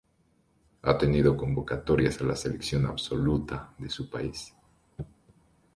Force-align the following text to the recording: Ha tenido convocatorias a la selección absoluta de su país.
Ha 0.81 0.97
tenido 0.97 1.37
convocatorias 1.37 2.19
a 2.19 2.23
la 2.23 2.35
selección 2.35 2.87
absoluta 2.87 3.71
de 3.77 3.87
su 3.87 4.09
país. 4.09 4.51